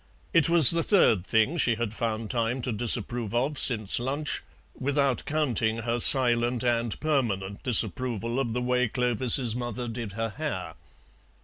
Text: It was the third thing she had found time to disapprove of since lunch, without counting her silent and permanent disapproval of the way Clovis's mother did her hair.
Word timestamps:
It 0.33 0.49
was 0.49 0.71
the 0.71 0.81
third 0.81 1.27
thing 1.27 1.57
she 1.57 1.75
had 1.75 1.93
found 1.93 2.31
time 2.31 2.63
to 2.63 2.71
disapprove 2.71 3.35
of 3.35 3.59
since 3.59 3.99
lunch, 3.99 4.41
without 4.73 5.23
counting 5.25 5.83
her 5.85 5.99
silent 5.99 6.63
and 6.63 6.99
permanent 6.99 7.61
disapproval 7.61 8.39
of 8.39 8.53
the 8.53 8.63
way 8.63 8.87
Clovis's 8.87 9.55
mother 9.55 9.87
did 9.87 10.13
her 10.13 10.29
hair. 10.29 10.73